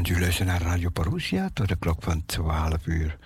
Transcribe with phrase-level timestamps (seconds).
[0.00, 3.18] Want u luistert naar Radio Parousia tot de klok van 12 uur.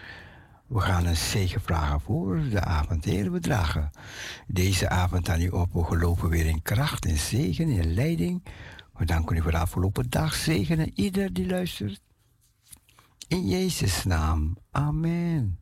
[0.66, 3.04] We gaan een zegen vragen voor de avond.
[3.04, 3.90] we dragen
[4.46, 5.72] deze avond aan u op.
[5.72, 8.44] We geloven weer in kracht, in zegen, in leiding.
[8.92, 10.34] We danken u voor de afgelopen dag.
[10.34, 12.00] Zegenen ieder die luistert.
[13.28, 14.56] In Jezus' naam.
[14.70, 15.58] Amen.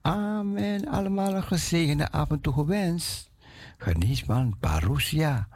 [0.00, 0.88] Amen.
[0.88, 3.30] Allemaal een gezegende avond toegewenst.
[3.78, 5.48] Geniet van Parousia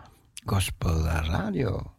[0.44, 1.98] Gospel Radio.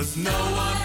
[0.00, 0.79] Cause no one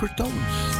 [0.00, 0.79] overtones.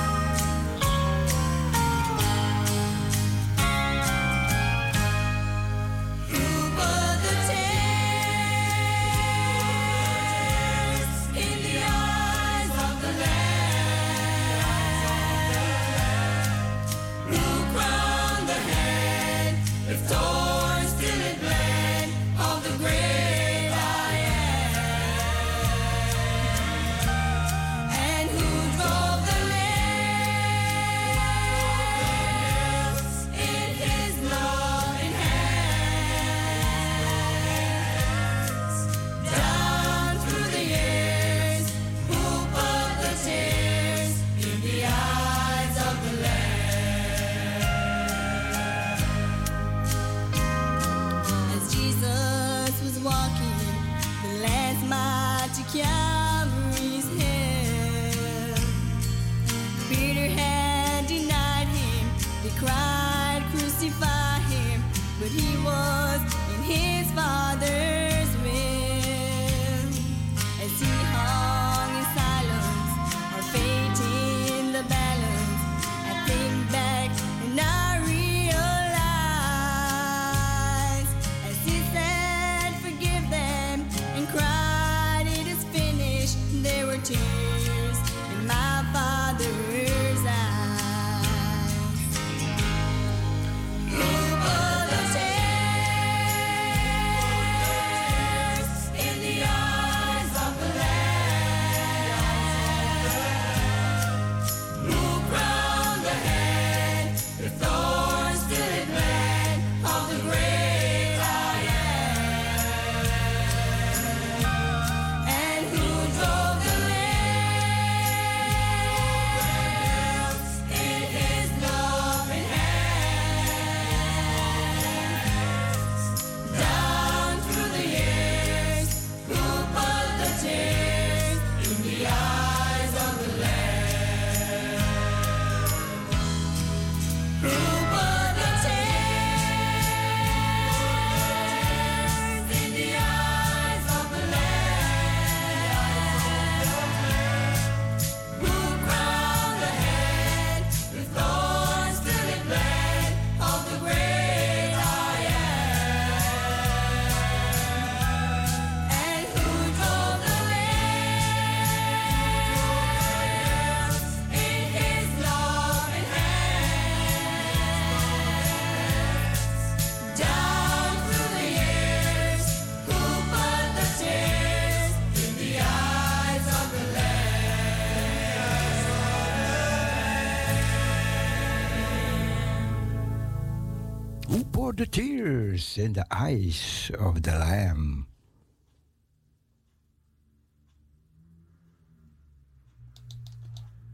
[184.80, 188.06] The tears in the eyes of the Lamb.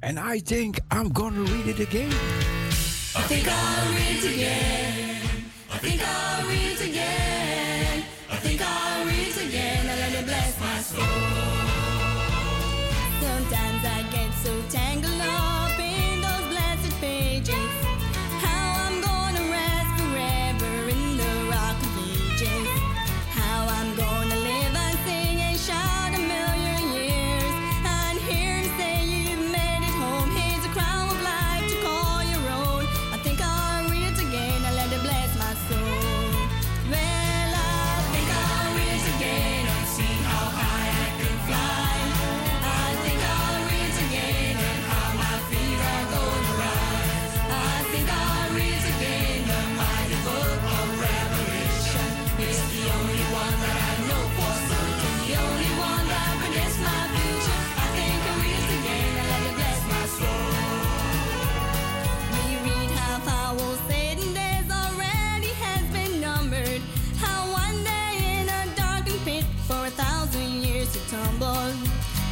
[0.01, 2.13] And I think I'm gonna read it again.
[3.17, 5.23] I think I'll read it again.
[5.73, 8.05] I think I'll read it again.
[8.31, 11.26] I think I'll read it again and let it bless my soul.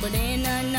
[0.05, 0.74] But in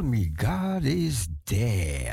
[0.00, 2.09] tell me God is dead.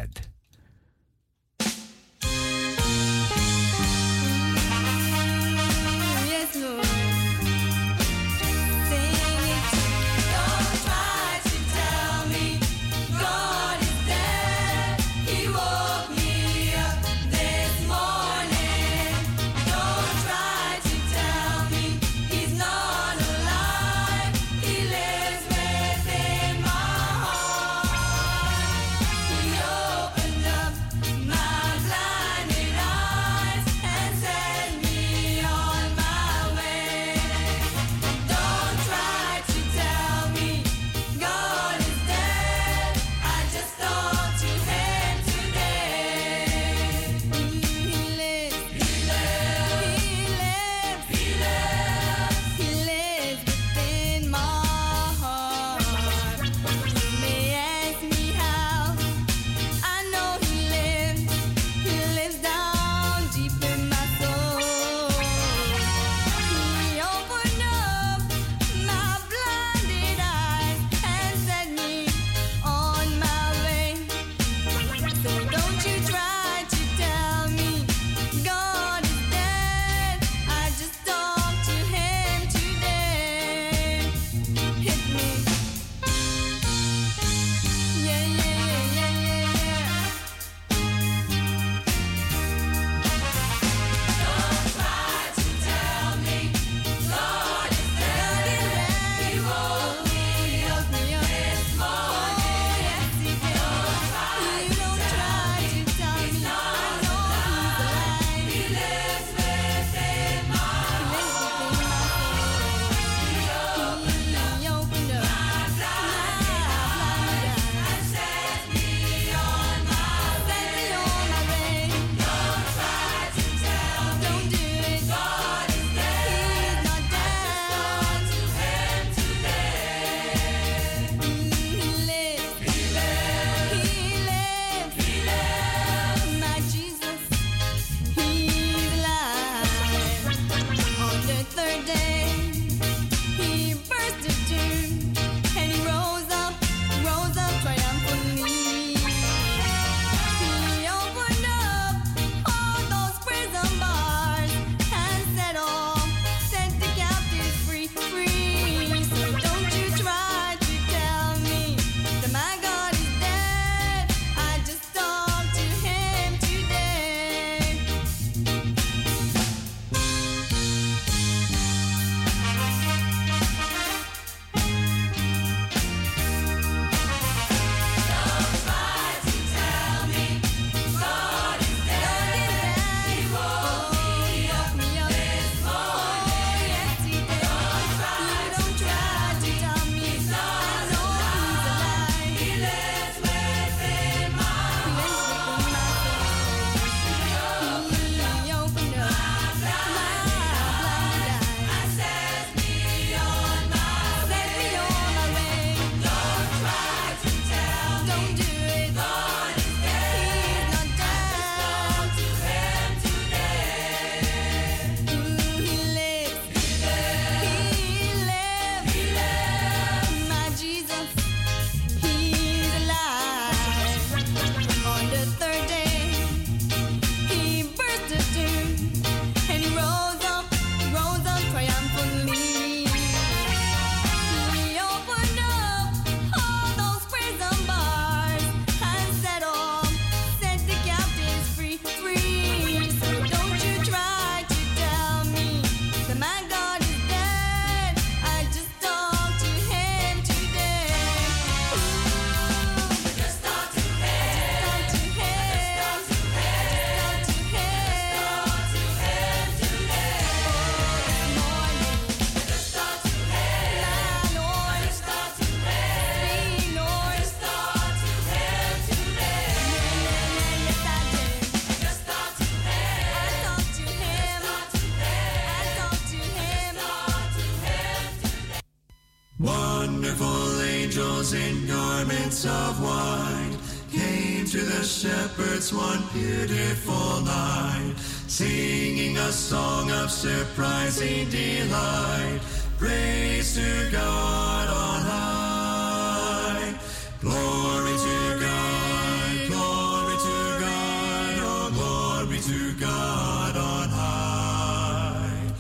[290.18, 292.40] Surprising delight.
[292.80, 296.74] Praise to God on high.
[297.22, 305.54] Glory to God, glory to God, oh glory to God on high.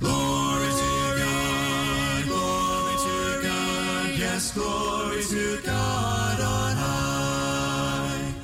[0.00, 8.34] Glory to God, glory to God, yes, glory to God on high.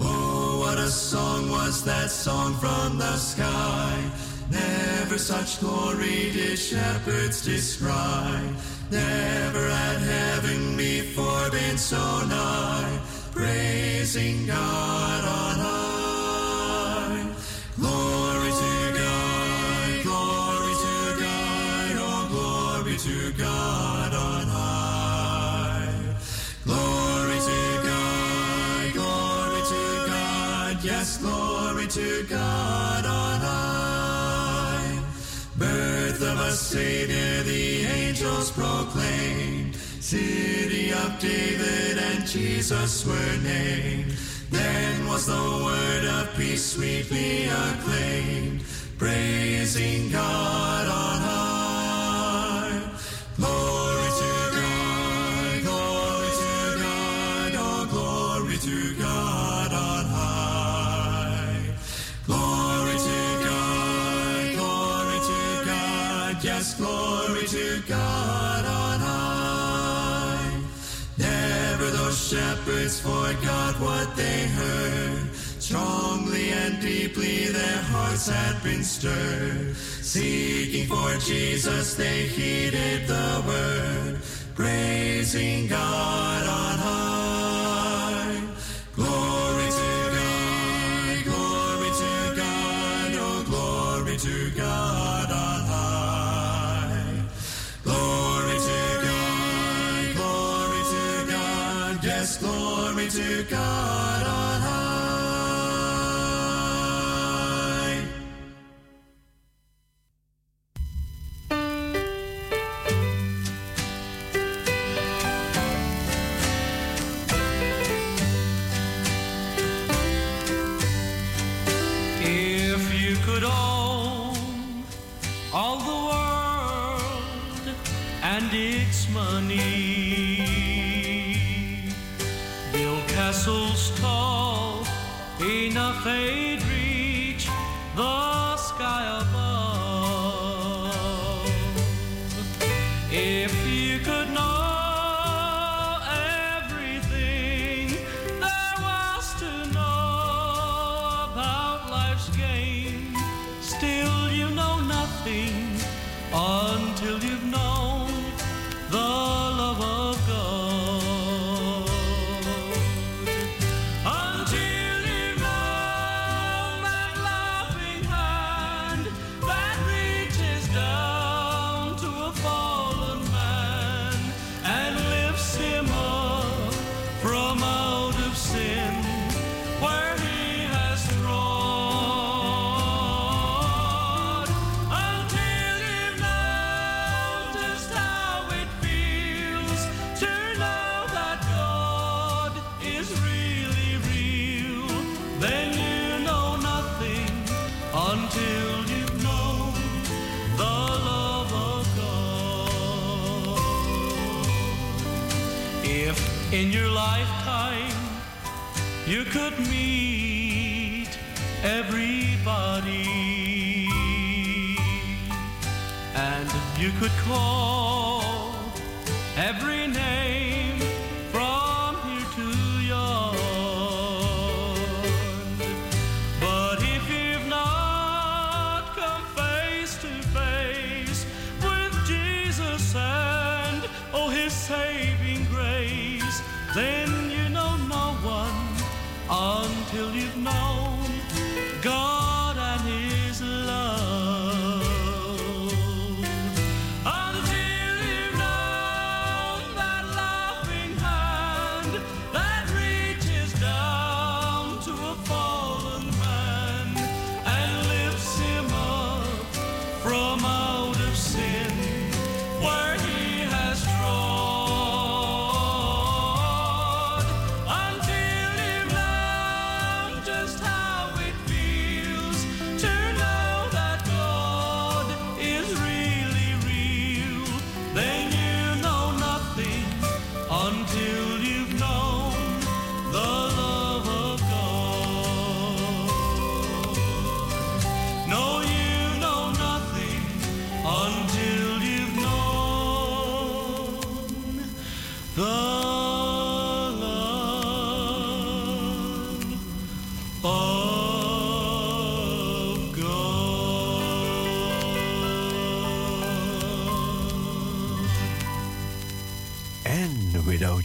[0.00, 4.10] Oh, what a song was that song from the sky.
[5.04, 8.40] Never such glory did shepherds descry.
[8.90, 13.00] Never had heaven before been so nigh.
[13.32, 17.34] Praising God on high.
[17.76, 26.16] Glory to God, glory to God, oh glory to God on high.
[26.64, 33.63] Glory to God, glory to God, yes, glory to God on high.
[36.58, 39.74] Savior, the angels proclaimed.
[40.00, 44.12] City of David and Jesus were named.
[44.50, 48.62] Then was the word of peace sweetly acclaimed,
[48.98, 51.53] praising God on high.
[66.54, 70.60] Yes, glory to God on high.
[71.18, 75.34] Never those shepherds forgot what they heard.
[75.58, 79.74] Strongly and deeply their hearts had been stirred.
[79.76, 84.20] Seeking for Jesus, they heeded the word,
[84.54, 87.13] praising God on high.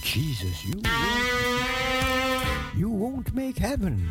[0.02, 0.82] Jesus, you,
[2.76, 4.10] you won't make heaven.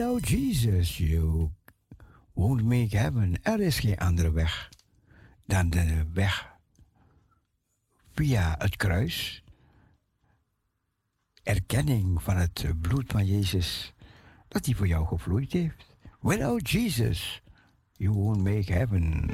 [0.00, 1.50] Without Jesus, you
[2.34, 3.38] won't make heaven.
[3.42, 4.68] Er is geen andere weg
[5.46, 6.56] dan de weg
[8.12, 9.44] via het kruis.
[11.42, 13.92] Erkenning van het bloed van Jezus,
[14.48, 15.96] dat hij voor jou gevloeid heeft.
[16.20, 17.42] Without oh, Jesus,
[17.96, 19.30] you won't make heaven.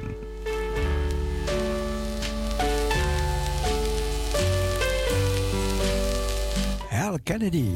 [6.89, 7.69] Hal Kennedy.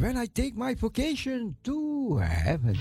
[0.00, 2.78] When I take my vacation to heaven.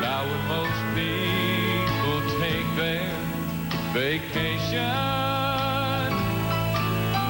[0.00, 3.12] Now when most people take their
[3.92, 4.80] vacation,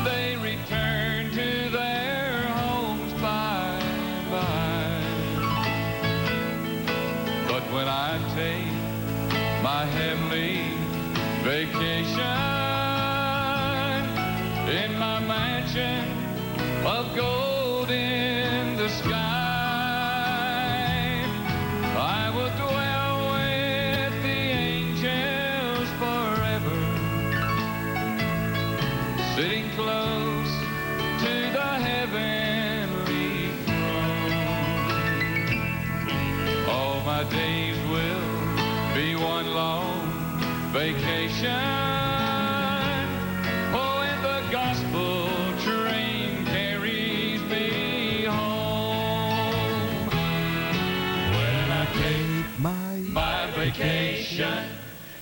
[0.05, 5.01] they return to their homes by and by.
[7.49, 8.73] But when I take
[9.65, 10.71] my heavenly
[11.43, 12.56] vacation
[14.69, 16.05] in my mansion
[16.85, 19.15] of gold in the sky.
[21.97, 26.81] I will dwell with the angels forever,
[29.37, 30.53] sitting close
[31.23, 35.07] to the heavenly throne.
[36.69, 40.11] All my days will be one long
[40.73, 41.86] vacation.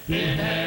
[0.06, 0.63] Yeah.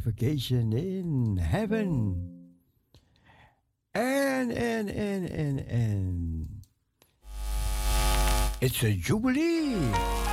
[0.00, 2.54] vacation in heaven.
[3.94, 6.48] And, and, and, and, and.
[8.60, 10.29] It's a jubilee.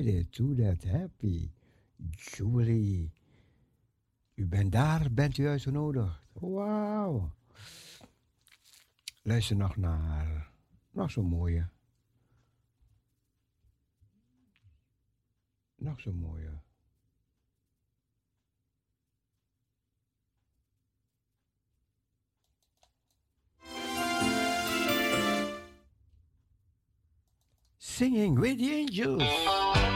[0.00, 1.50] Friday to that happy
[2.16, 3.12] Julie,
[4.34, 6.20] U bent daar, bent u uitgenodigd.
[6.32, 7.32] Wauw.
[9.22, 10.50] Luister nog naar,
[10.90, 11.68] nog zo'n mooie.
[15.74, 16.60] Nog zo'n mooie.
[28.00, 29.89] Singing with the Angels.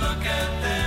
[0.00, 0.77] look at them.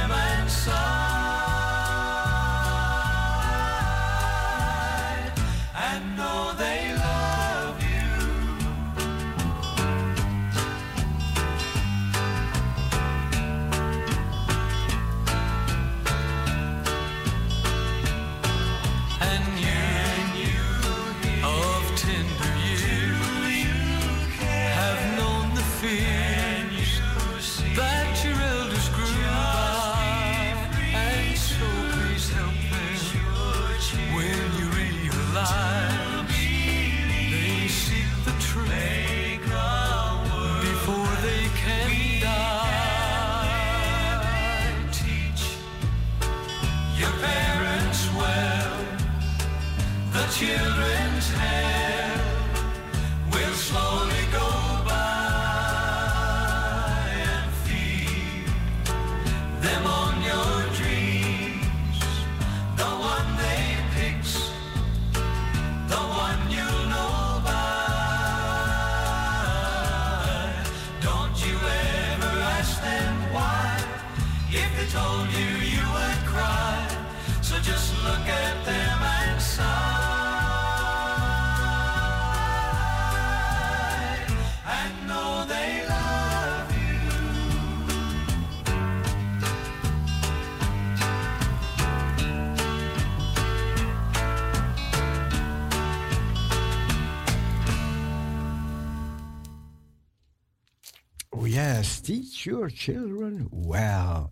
[102.44, 104.30] your children well.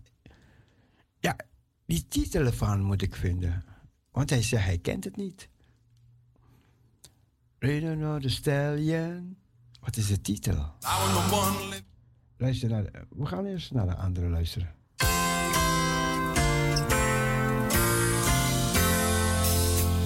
[1.20, 1.36] Ja,
[1.86, 3.64] die titel ervan moet ik vinden.
[4.10, 5.48] Want hij zegt hij kent het niet.
[7.58, 9.36] Reden know the stallion.
[9.80, 10.74] Wat is de titel?
[12.36, 14.74] Luister naar we gaan eerst naar de andere luisteren.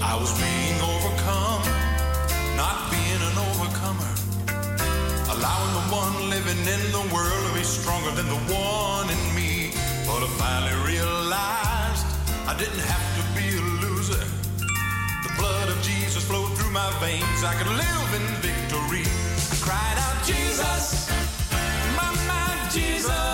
[0.01, 1.65] I was being overcome,
[2.57, 4.14] not being an overcomer.
[5.45, 9.73] Allowing the one living in the world to be stronger than the one in me.
[10.07, 12.07] But I finally realized
[12.49, 14.25] I didn't have to be a loser.
[15.23, 17.45] The blood of Jesus flowed through my veins.
[17.45, 19.05] I could live in victory.
[19.05, 21.11] I cried out, Jesus,
[21.95, 23.34] my, my Jesus.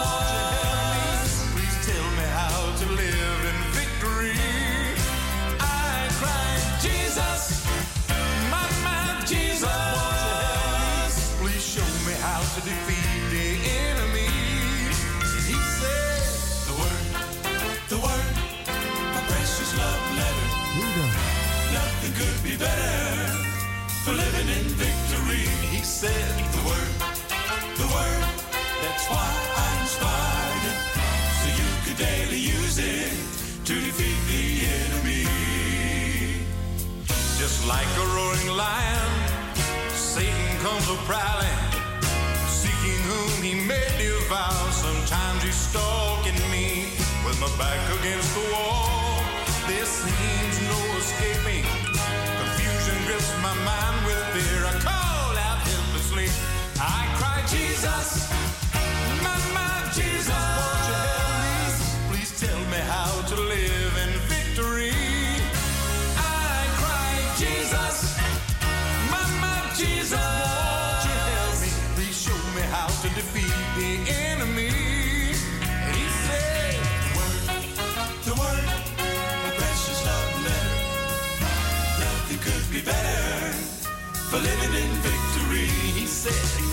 [40.91, 41.59] so prowling,
[42.49, 44.73] seeking whom he may devour.
[44.73, 46.89] Sometimes he's stalking me
[47.25, 48.80] with my back against the wall.
[86.21, 86.70] said.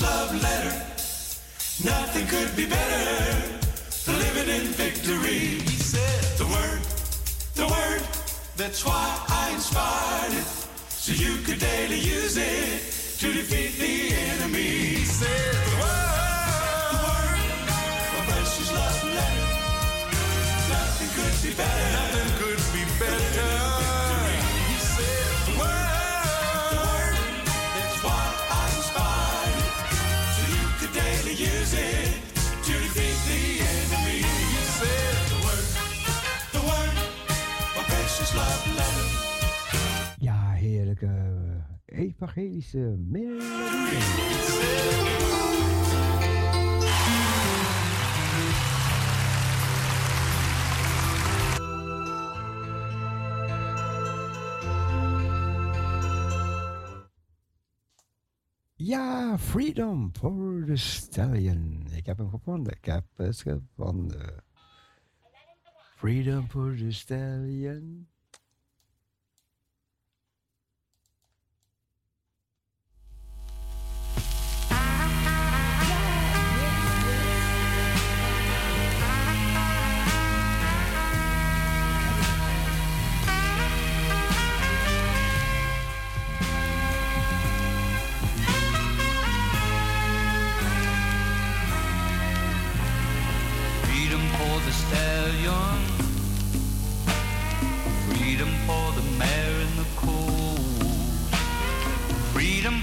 [0.00, 0.74] Love letter.
[1.84, 3.58] Nothing could be better
[4.04, 5.60] than living in victory.
[5.62, 6.80] He said the word,
[7.54, 8.02] the word.
[8.56, 10.46] That's why I inspired it,
[10.88, 12.80] so you could daily use it
[13.20, 14.98] to defeat the enemy.
[14.98, 16.48] He said the word,
[16.92, 17.38] the word.
[18.18, 19.48] A precious love letter.
[20.68, 22.37] Nothing could be better.
[41.98, 44.38] Evangelische melodie.
[58.80, 61.86] Ja, Freedom for the Stallion.
[61.94, 62.72] Ik heb hem gevonden.
[62.72, 64.44] Ik heb het gevonden.
[65.96, 68.08] Freedom for the Stallion.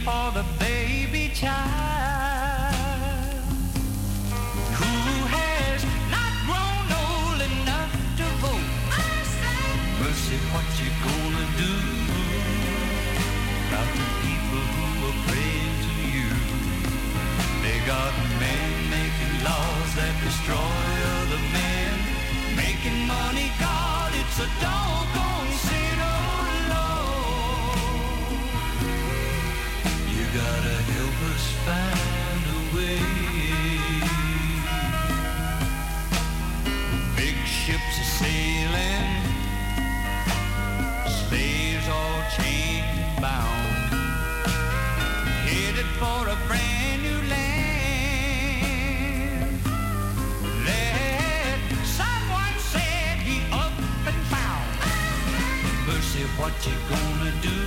[0.06, 2.76] For the baby child
[4.78, 4.94] who
[5.34, 5.82] has
[6.14, 8.70] not grown old enough to vote.
[9.98, 11.74] Mercy, what you gonna do
[13.66, 16.30] about the people who are praying to you?
[17.66, 20.86] They got men making laws that destroy
[21.18, 21.94] other men.
[22.56, 24.95] Making money, God, it's a doggone
[56.38, 57.60] what you gonna do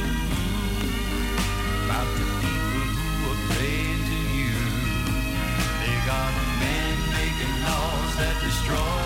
[1.84, 4.56] about the people who are praying to you?
[5.80, 8.97] They got men making laws that destroy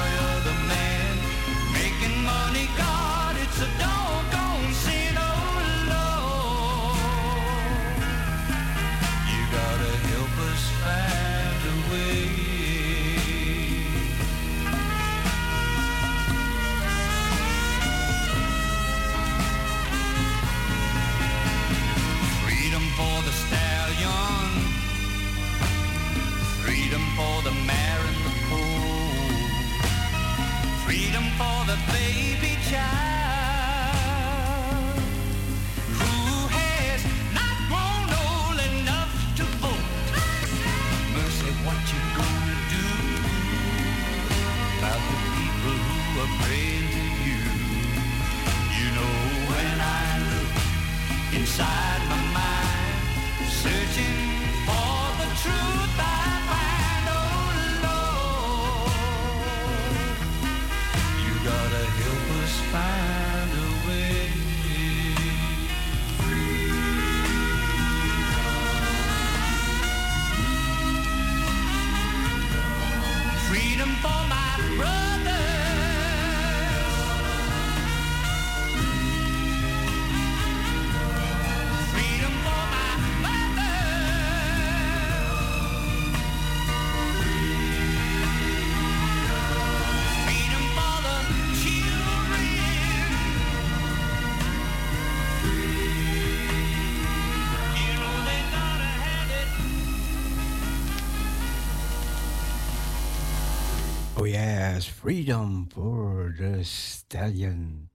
[105.03, 107.92] freedom for the stallion.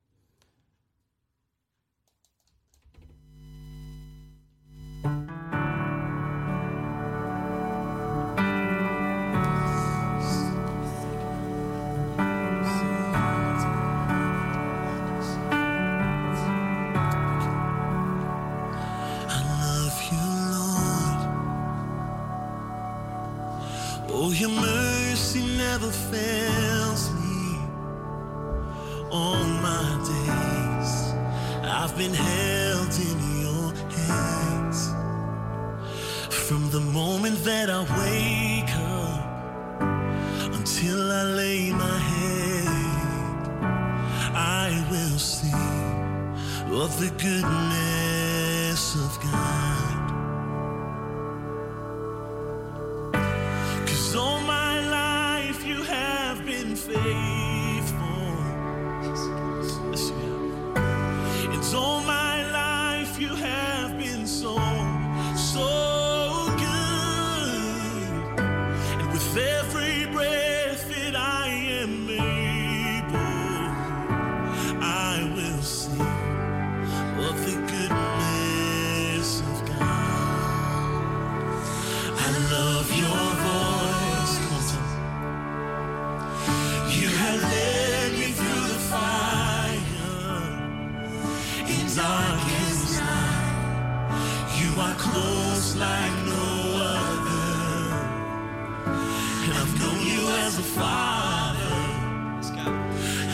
[99.59, 101.57] I've known you as a father.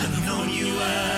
[0.02, 1.13] I've known you as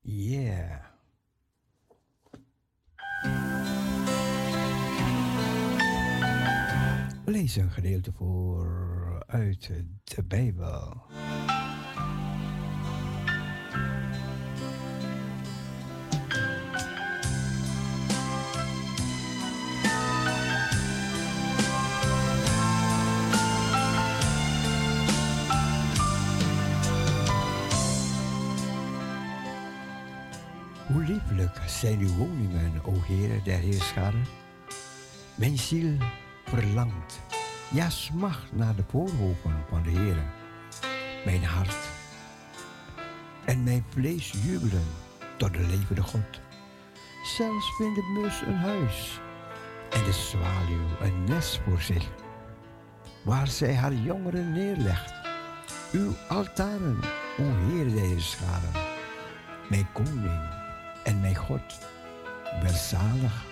[0.00, 0.42] Ja.
[0.42, 0.94] Yeah.
[7.24, 9.70] Lezen een gedeelte voor uit
[10.04, 11.05] de Bijbel.
[31.66, 34.26] Zijn uw woningen, o Heere der Heerscharen.
[35.34, 35.96] Mijn ziel
[36.44, 37.20] verlangt,
[37.70, 40.22] ja smacht naar de voorhoven van de Heere.
[41.24, 41.76] Mijn hart
[43.44, 44.86] en mijn vlees jubelen
[45.36, 46.40] tot de levende God.
[47.36, 49.20] Zelfs vindt de mus een huis
[49.90, 52.08] en de zwaluw een nest voor zich,
[53.24, 55.14] waar zij haar jongeren neerlegt.
[55.92, 57.00] Uw altaren,
[57.38, 58.72] o Heer der Heerscharen,
[59.68, 60.55] mijn koning
[61.06, 61.78] en mijn God,
[62.62, 63.44] welzalig.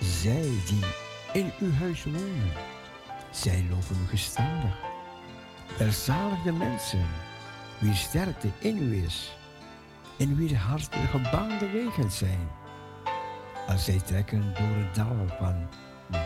[0.00, 0.84] Zij die
[1.32, 2.52] in uw huis wonen,
[3.30, 4.76] zij loven u gestadig.
[5.78, 7.06] Welzalig de mensen,
[7.78, 9.36] wie sterkte in u is,
[10.18, 10.56] en wie de
[11.10, 12.48] gebaande wegen zijn.
[13.66, 15.68] Als zij trekken door het dal van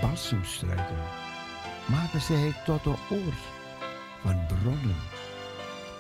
[0.00, 1.02] balsemstruiken,
[1.86, 3.34] maken zij tot de oor
[4.22, 4.96] van bronnen.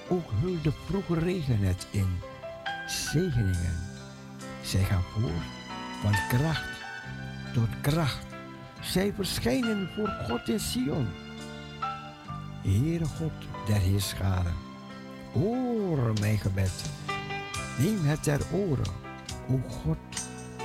[0.08, 2.20] Ook hult de vroege regen het in
[2.92, 3.78] zegeningen.
[4.62, 5.42] Zij gaan voor
[6.02, 6.72] van kracht
[7.52, 8.26] tot kracht.
[8.80, 11.08] Zij verschijnen voor God in Sion.
[12.62, 13.32] Heere God
[13.66, 14.54] der Heerscharen,
[15.32, 16.90] hoor mijn gebed.
[17.78, 18.92] Neem het ter oren,
[19.48, 19.98] o God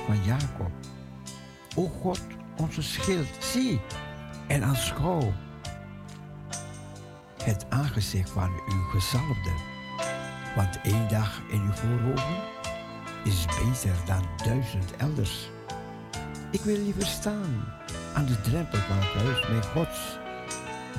[0.06, 0.70] van Jacob.
[1.74, 2.20] O God,
[2.56, 3.80] onze schild, zie
[4.46, 5.32] en aanschouw
[7.42, 9.67] het aangezicht van uw gezalfde.
[10.56, 12.36] Want één dag in uw voorhoven
[13.24, 15.50] is beter dan duizend elders.
[16.50, 17.64] Ik wil liever staan
[18.14, 20.18] aan de drempel van het huis mijn Gods,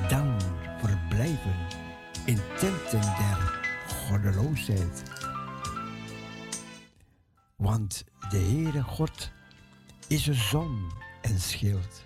[0.08, 0.40] dan
[0.78, 1.56] verblijven
[2.24, 5.02] in tenten der goddeloosheid.
[7.56, 9.30] Want de Heere God
[10.06, 10.90] is een zon
[11.20, 12.04] en schild.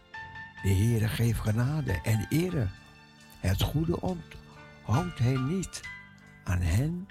[0.62, 2.68] De Heere geeft genade en ere.
[3.40, 5.80] Het goede onthoudt hij niet
[6.44, 7.06] aan hen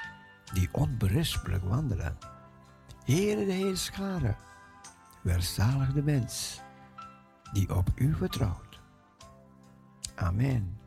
[0.54, 2.18] die onberispelijk wandelen.
[3.06, 4.38] Heere de Heerscharen,
[5.22, 6.62] welzalig de mens
[7.54, 8.80] die op u vertrouwt.
[10.16, 10.83] Amen.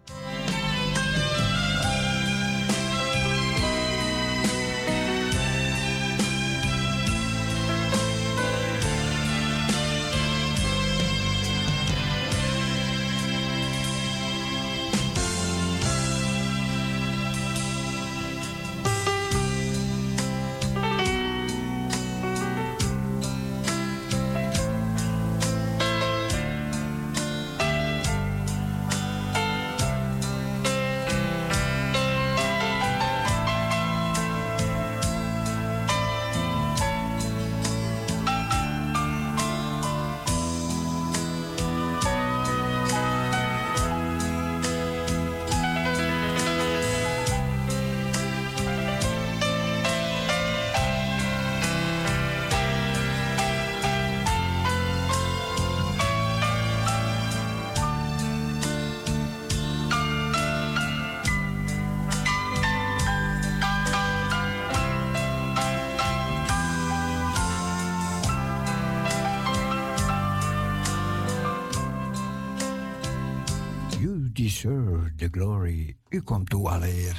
[75.17, 75.97] The glory.
[76.09, 77.17] U komt toe alle eer.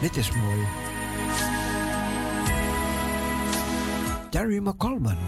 [0.00, 0.66] Dit is mooi.
[4.30, 5.18] Terry McColman.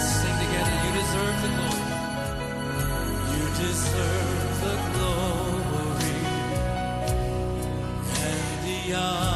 [0.00, 1.86] Sing together, you deserve the glory.
[3.34, 6.16] You deserve the glory
[8.24, 9.27] and the honor.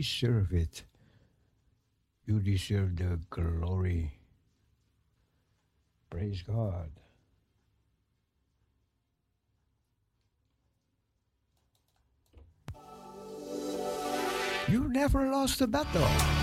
[0.00, 0.84] deserve it.
[2.24, 4.12] You deserve the glory.
[6.08, 6.90] Praise God.
[14.68, 16.39] You never lost a battle.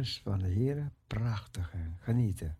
[0.00, 0.92] offeres van de heren.
[1.06, 1.78] Prachtig, hè?
[1.98, 2.56] genieten.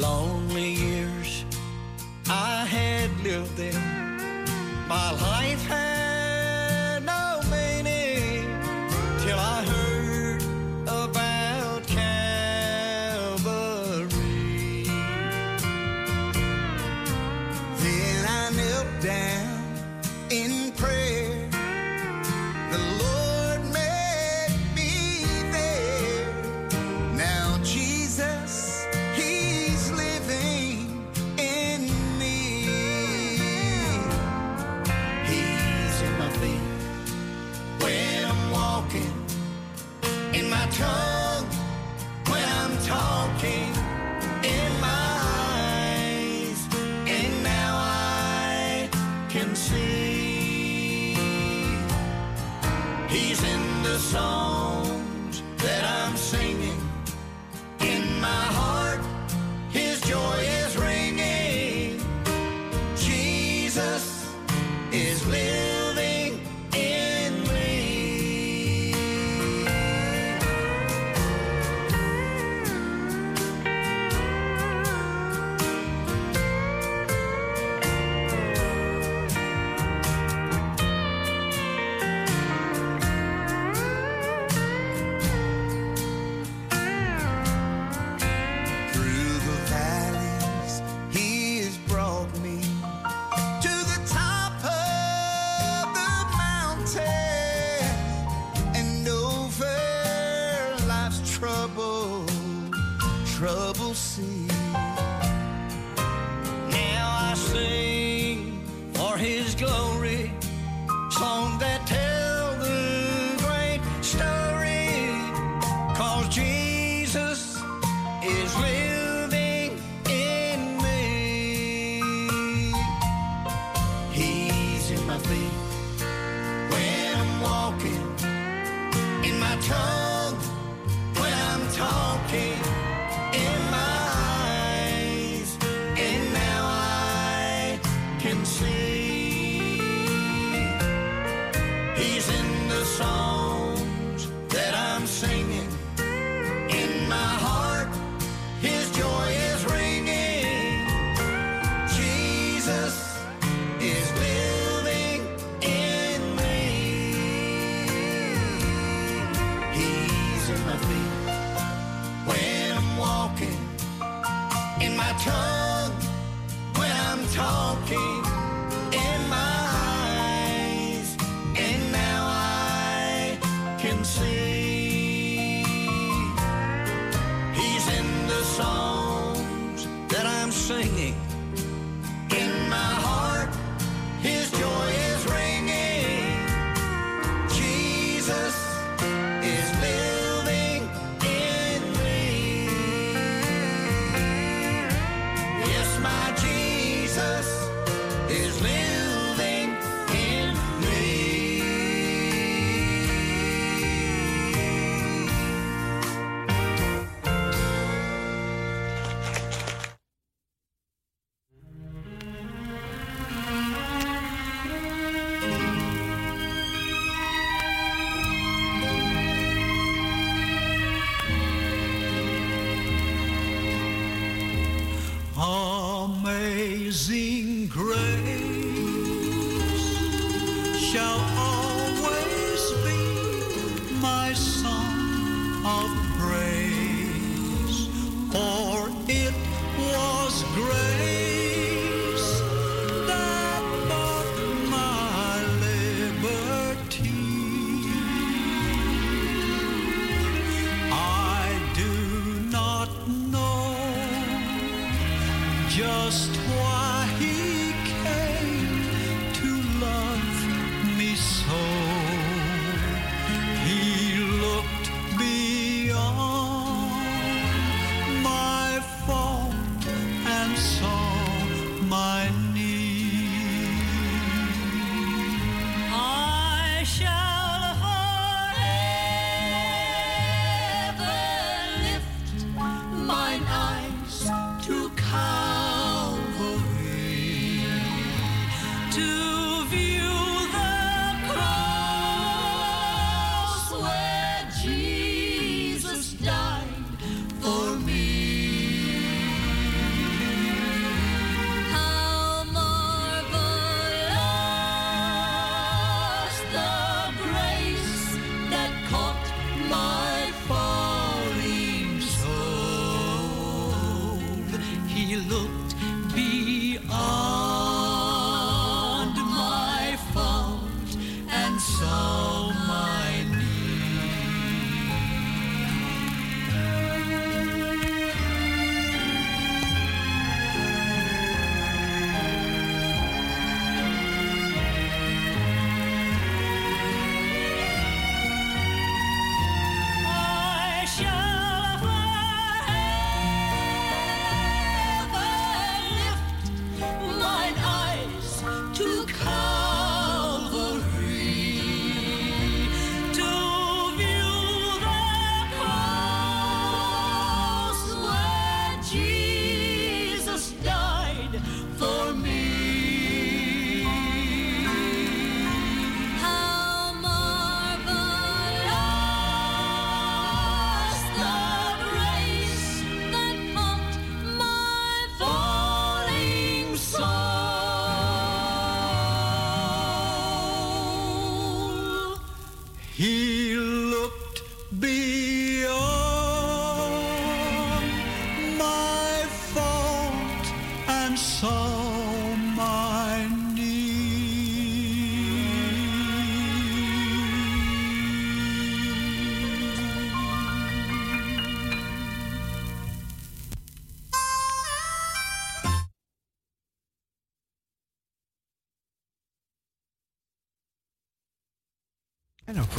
[0.00, 1.44] Lonely years
[2.28, 3.74] I had lived in
[4.88, 5.87] My life had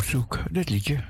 [0.10, 1.04] Verzoek dit liedje.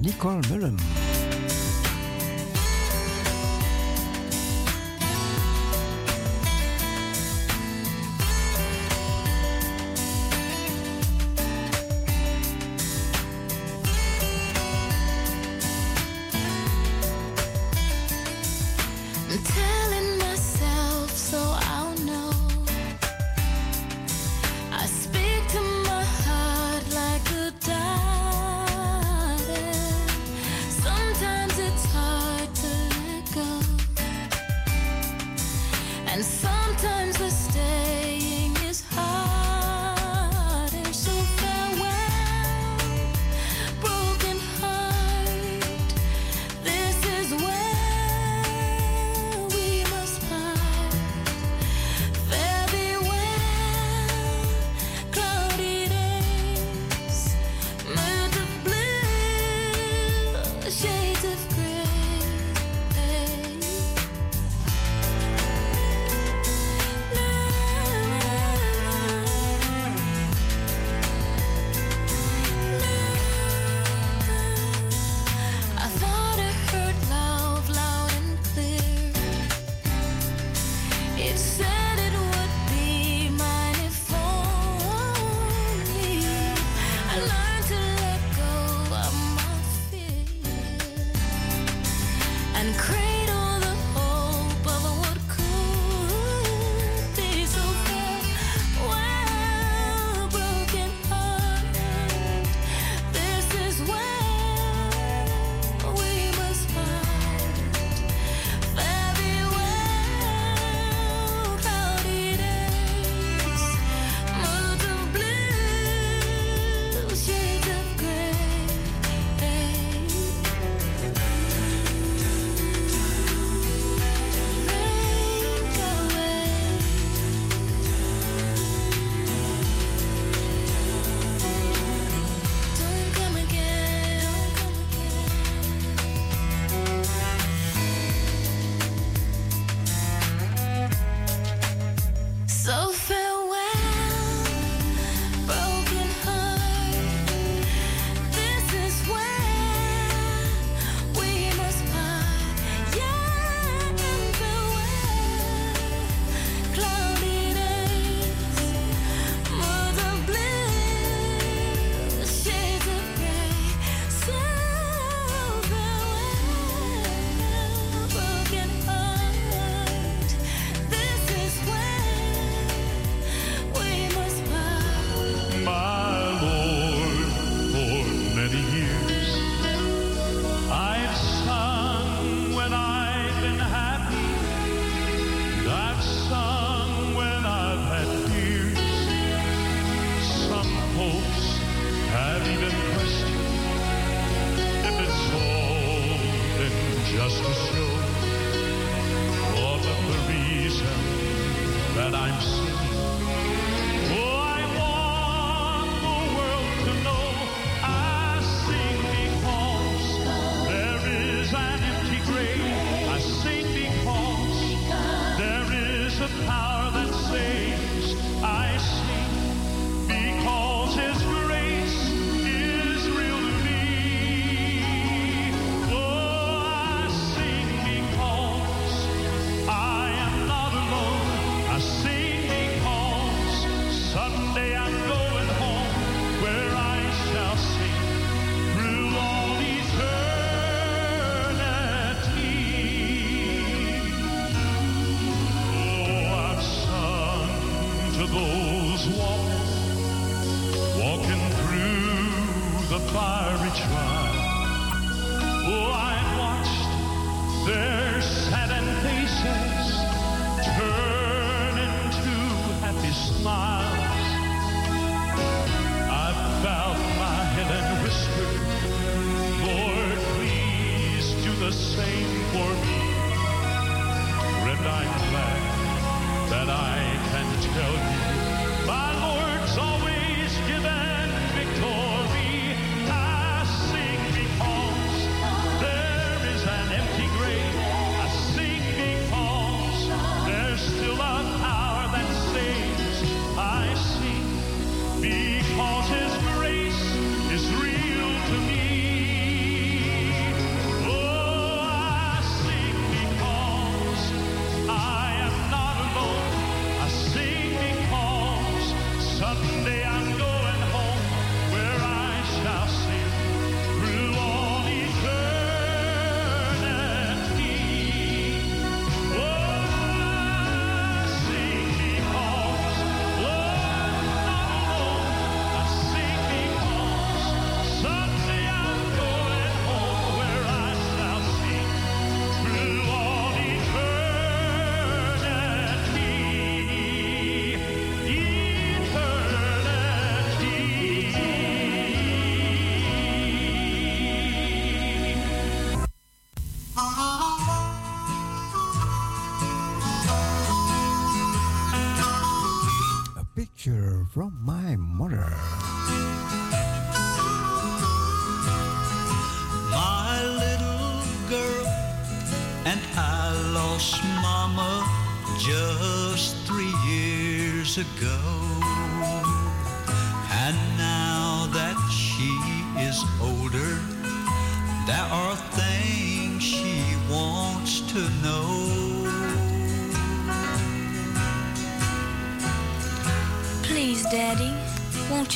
[0.00, 1.07] Nicole Mullen.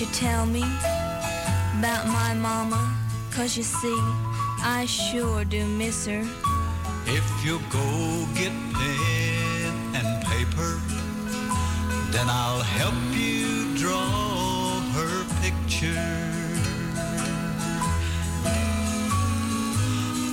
[0.03, 0.62] you tell me
[1.79, 2.81] about my mama?
[3.31, 3.99] Cause you see,
[4.65, 6.24] I sure do miss her.
[7.07, 10.81] If you go get pen and paper,
[12.11, 16.19] then I'll help you draw her picture.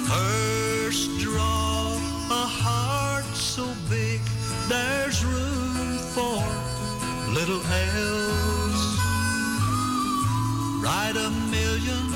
[0.09, 1.93] First, draw
[2.41, 4.19] a heart so big
[4.67, 6.41] there's room for
[7.37, 8.48] little L
[11.11, 12.07] quite a million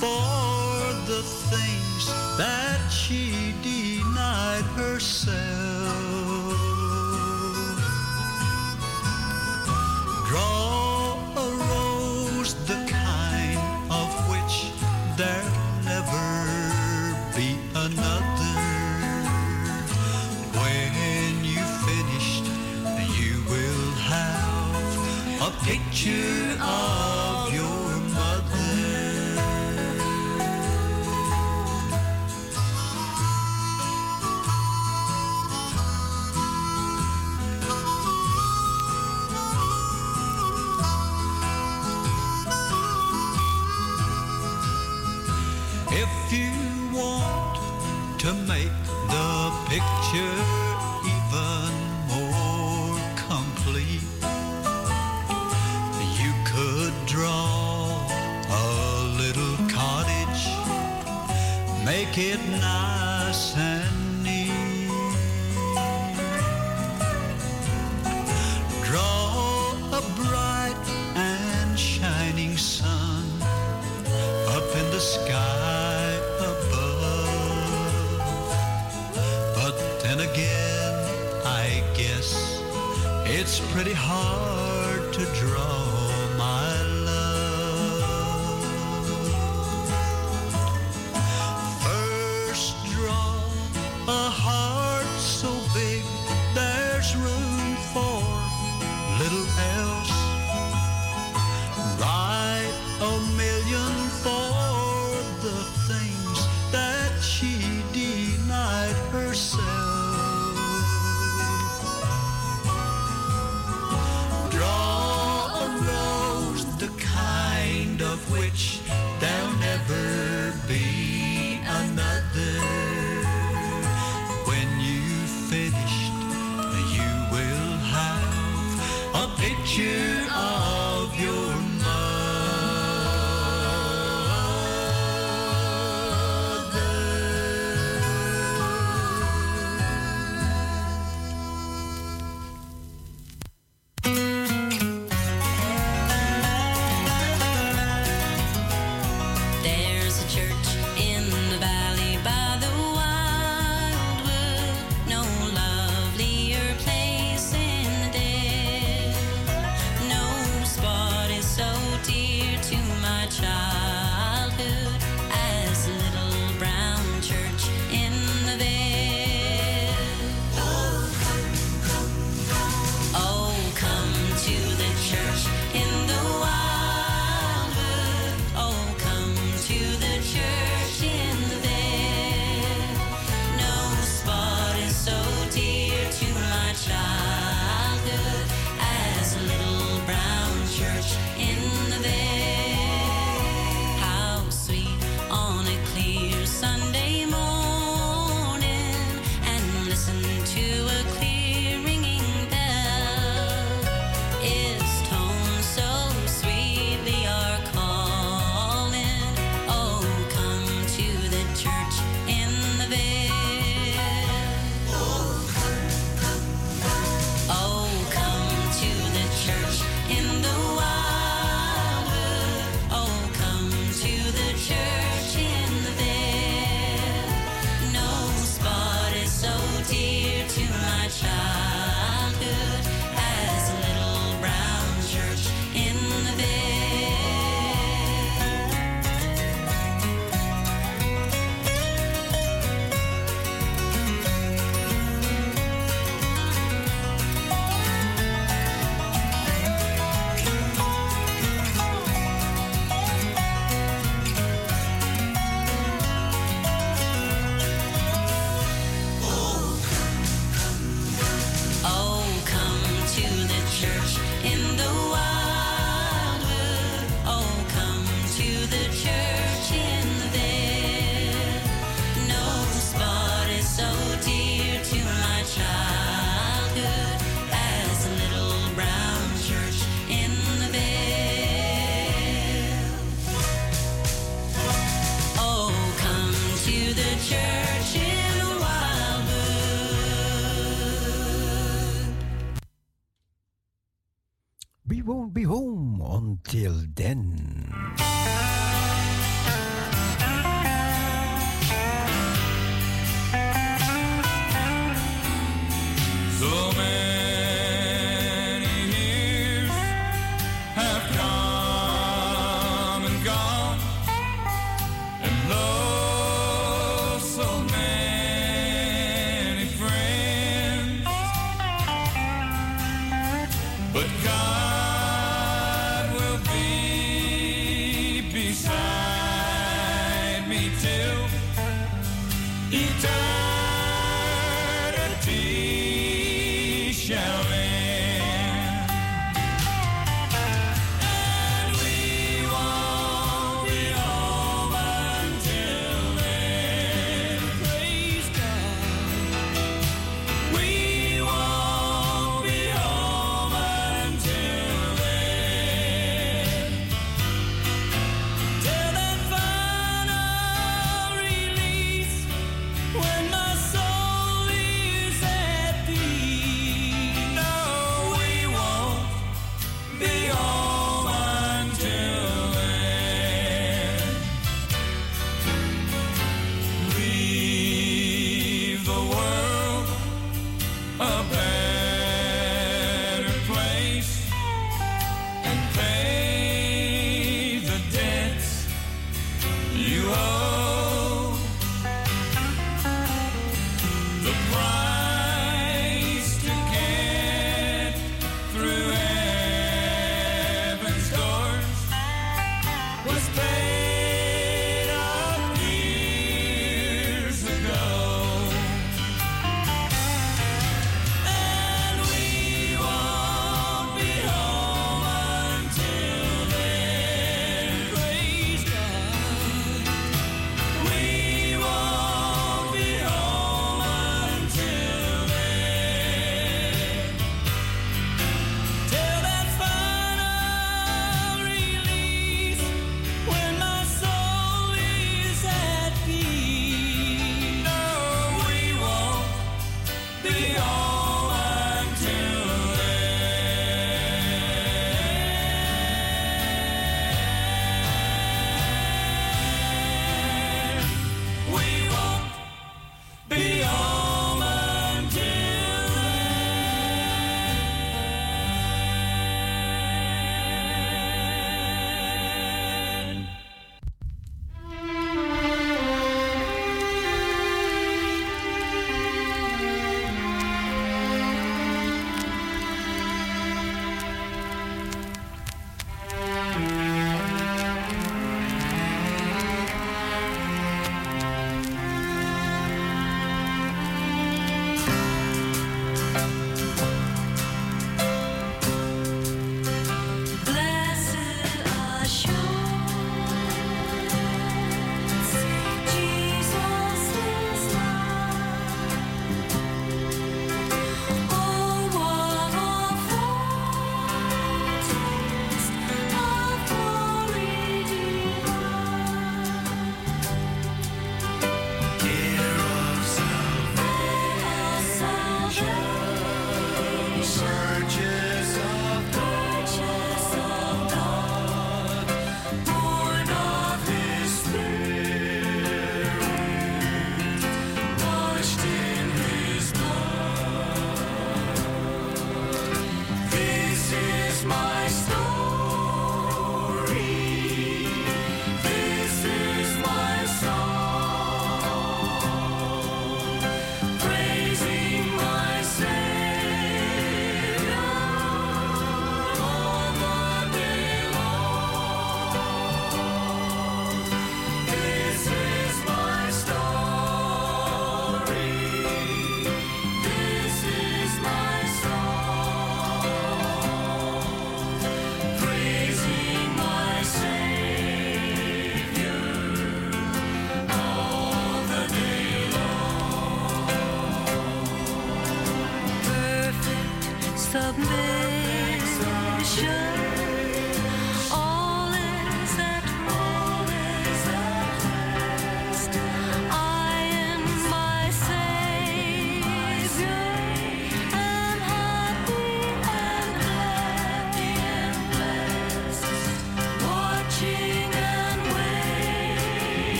[0.00, 2.06] for the things
[2.36, 3.49] that she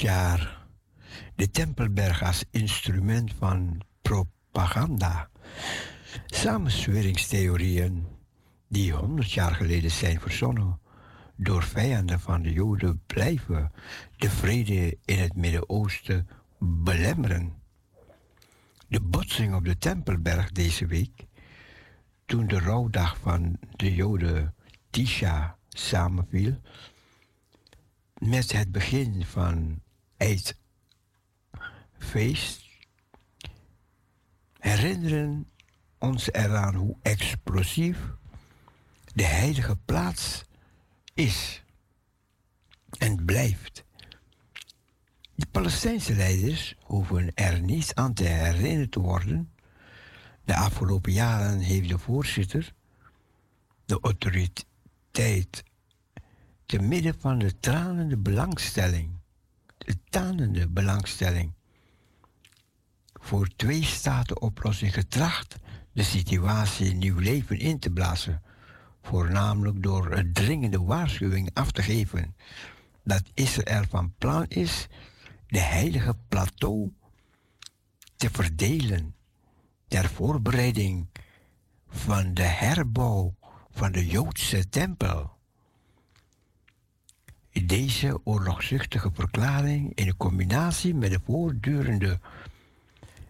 [0.00, 0.66] jaar
[1.34, 5.30] de Tempelberg als instrument van propaganda.
[6.26, 8.06] Samensweringstheorieën
[8.68, 10.80] die 100 jaar geleden zijn verzonnen
[11.36, 13.72] door vijanden van de Joden blijven
[14.16, 17.52] de vrede in het Midden-Oosten belemmeren.
[18.88, 21.26] De botsing op de Tempelberg deze week,
[22.26, 24.54] toen de rouwdag van de Joden
[24.90, 26.60] Tisha samenviel,
[28.18, 29.80] met het begin van
[30.18, 30.56] Eidfeest,
[34.58, 35.48] herinneren
[35.98, 37.98] ons eraan hoe explosief
[39.14, 40.44] de heilige plaats
[41.14, 41.62] is
[42.98, 43.84] en blijft.
[45.34, 49.52] De Palestijnse leiders hoeven er niet aan te herinnerd te worden.
[50.44, 52.74] De afgelopen jaren heeft de voorzitter
[53.88, 55.64] de autoriteit
[56.66, 59.17] te midden van de tranende belangstelling,
[60.10, 61.52] tanende belangstelling
[63.12, 65.56] voor twee staten oplossing getracht
[65.92, 68.42] de situatie nieuw leven in te blazen,
[69.02, 72.36] voornamelijk door een dringende waarschuwing af te geven
[73.04, 74.86] dat Israël van plan is
[75.46, 76.92] de heilige plateau
[78.16, 79.14] te verdelen
[79.88, 81.08] ter voorbereiding
[81.88, 83.34] van de herbouw
[83.70, 85.37] van de Joodse tempel.
[87.66, 92.20] Deze oorlogzuchtige verklaring in combinatie met de voortdurende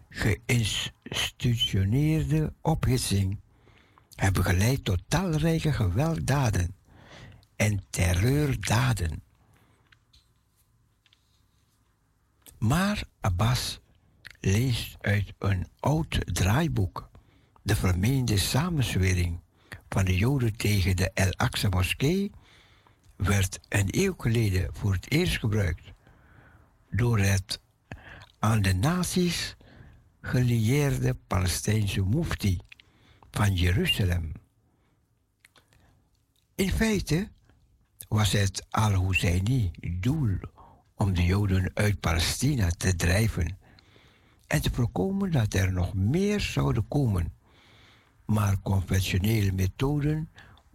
[0.09, 3.39] geïnstitutioneerde ophitsing
[4.15, 6.75] hebben geleid tot talrijke gewelddaden
[7.55, 9.23] en terreurdaden.
[12.57, 13.79] Maar Abbas
[14.39, 17.09] leest uit een oud draaiboek
[17.61, 19.39] de vermeende samenzwering
[19.89, 22.31] van de Joden tegen de El Aqsa moskee
[23.19, 25.91] werd een eeuw geleden voor het eerst gebruikt
[26.89, 27.61] door het
[28.39, 29.55] aan de nazi's
[30.21, 32.59] gelieerde Palestijnse mufti
[33.31, 34.31] van Jeruzalem.
[36.55, 37.29] In feite
[38.07, 40.37] was het al-Husseini doel
[40.95, 43.57] om de Joden uit Palestina te drijven
[44.47, 47.33] en te voorkomen dat er nog meer zouden komen.
[48.25, 50.29] Maar conventionele methoden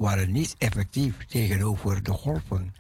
[0.05, 2.75] waren niet effectief tegenover de golven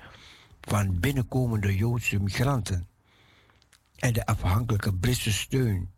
[0.60, 2.88] van binnenkomende Joodse migranten
[3.96, 5.90] en de afhankelijke Britse steun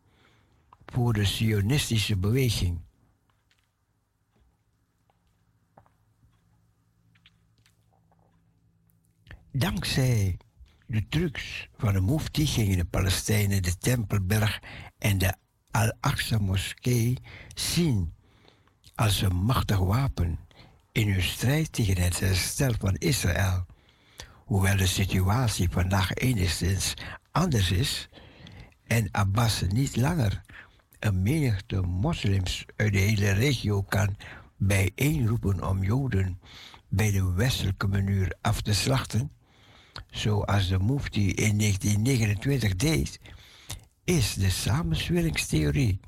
[0.87, 2.81] voor de Zionistische beweging.
[9.53, 10.37] Dankzij
[10.87, 14.63] de trucs van de Mufti gingen de Palestijnen de Tempelberg
[14.99, 15.35] en de
[15.71, 17.19] Al-Aqsa-moskee
[17.55, 18.15] zien
[18.95, 20.46] als een machtig wapen
[20.97, 23.67] in hun strijd tegen het herstel van Israël.
[24.45, 26.95] Hoewel de situatie vandaag enigszins
[27.31, 28.09] anders is
[28.87, 30.43] en Abbas niet langer
[30.99, 34.17] een menigte moslims uit de hele regio kan
[34.57, 36.41] bijeenroepen om Joden
[36.89, 39.31] bij de westelijke muur af te slachten,
[40.11, 43.21] zoals de Mufti in 1929 deed,
[44.05, 46.01] is de samensweringstheorie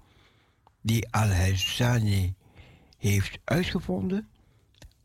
[0.82, 2.35] die Al-Hassani
[2.98, 4.28] heeft uitgevonden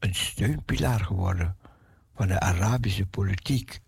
[0.04, 1.58] een steunpilaar geworden
[2.16, 3.80] van de Arabische politiek.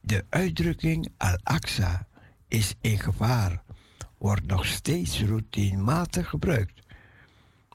[0.00, 2.06] De uitdrukking Al-Aqsa
[2.48, 3.62] is in gevaar
[4.18, 6.86] wordt nog steeds routinematig gebruikt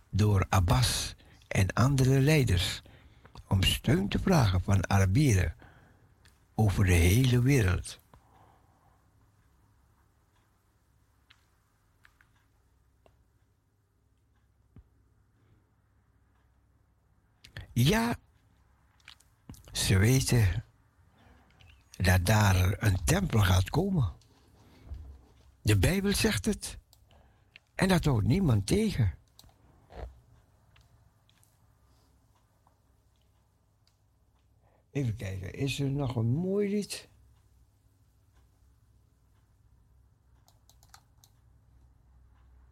[0.10, 1.16] door Abbas
[1.48, 2.82] en andere leiders
[3.48, 5.56] om steun te vragen van Arabieren
[6.56, 7.99] over de hele wereld.
[17.82, 18.16] Ja,
[19.72, 20.66] ze weten
[21.90, 24.14] dat daar een tempel gaat komen.
[25.62, 26.78] De Bijbel zegt het.
[27.76, 29.18] En dat houdt niemand tegen.
[34.92, 37.10] Even kijken, is er nog een mooi lied?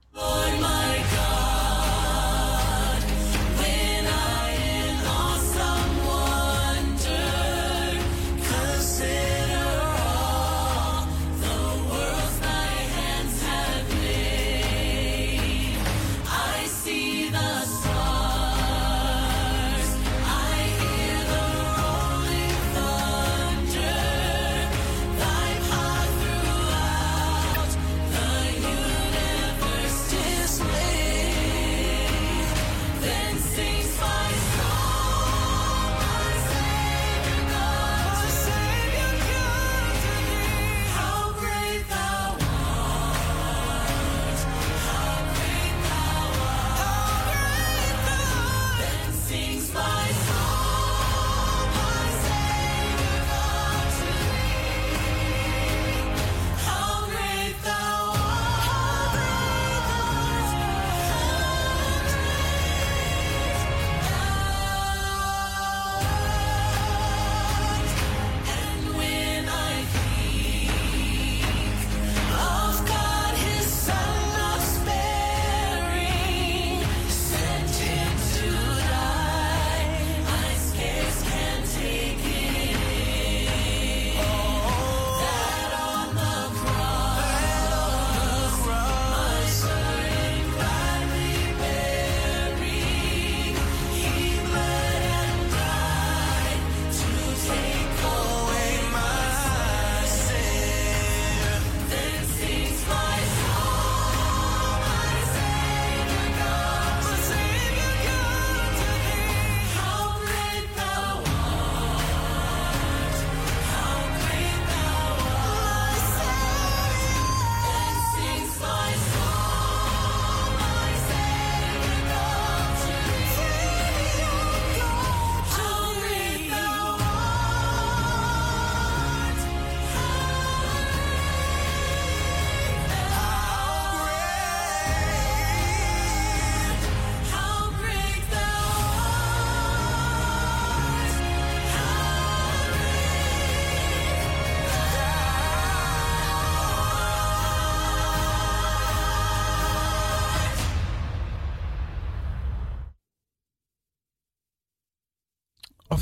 [0.10, 1.47] Lord my God,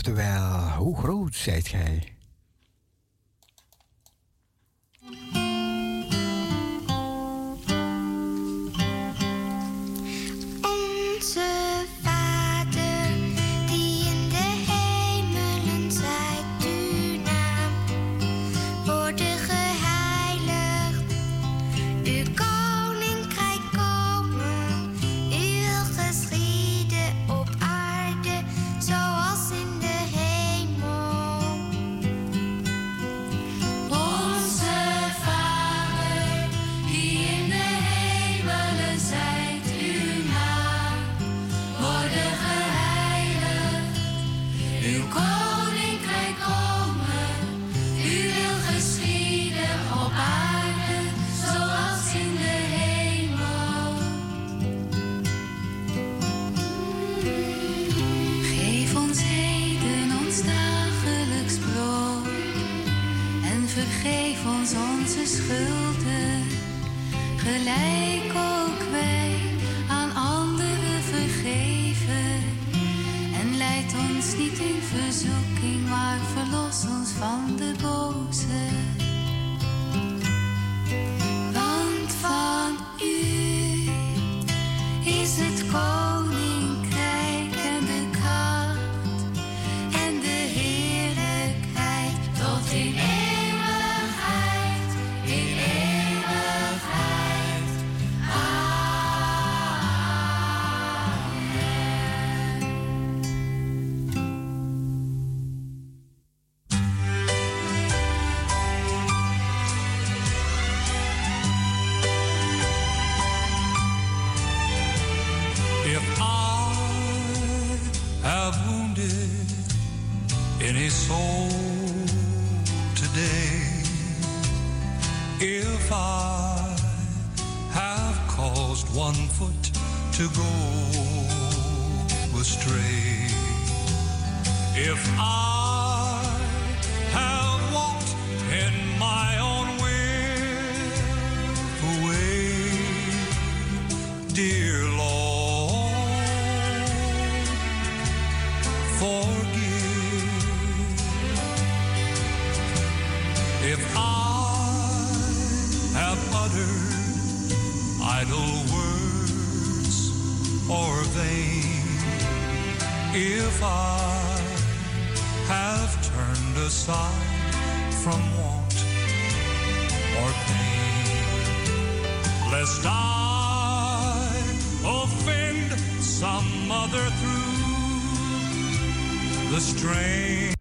[0.08, 2.15] Oftewel, hoe groot zijt gij?